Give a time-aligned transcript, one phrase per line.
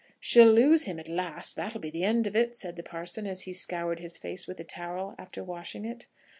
[0.19, 3.41] "She'll lose him at last; that'll be the end of it," said the parson, as
[3.43, 6.07] he scoured his face with a towel after washing it.